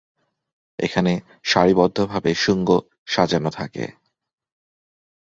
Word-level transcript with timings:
এখানে 0.79 1.13
সারিবদ্ধভাবে 1.43 2.31
শুঙ্গ 2.35 2.69
সাজানো 3.07 3.49
থাকে। 3.49 3.85